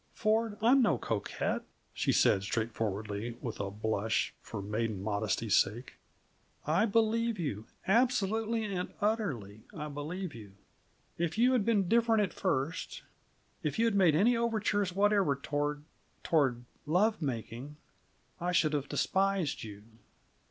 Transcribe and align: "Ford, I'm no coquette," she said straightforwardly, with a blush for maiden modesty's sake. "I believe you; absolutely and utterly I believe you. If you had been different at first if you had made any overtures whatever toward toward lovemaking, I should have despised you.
"Ford, 0.15 0.57
I'm 0.63 0.81
no 0.81 0.97
coquette," 0.97 1.61
she 1.93 2.11
said 2.11 2.41
straightforwardly, 2.41 3.37
with 3.39 3.59
a 3.59 3.69
blush 3.69 4.33
for 4.41 4.59
maiden 4.59 4.99
modesty's 5.03 5.55
sake. 5.55 5.97
"I 6.65 6.87
believe 6.87 7.37
you; 7.37 7.67
absolutely 7.87 8.63
and 8.63 8.91
utterly 8.99 9.61
I 9.77 9.89
believe 9.89 10.33
you. 10.33 10.53
If 11.19 11.37
you 11.37 11.51
had 11.53 11.65
been 11.65 11.87
different 11.87 12.23
at 12.23 12.33
first 12.33 13.03
if 13.61 13.77
you 13.77 13.85
had 13.85 13.93
made 13.93 14.15
any 14.15 14.35
overtures 14.35 14.91
whatever 14.91 15.35
toward 15.35 15.83
toward 16.23 16.65
lovemaking, 16.87 17.75
I 18.39 18.53
should 18.53 18.73
have 18.73 18.89
despised 18.89 19.61
you. 19.63 19.83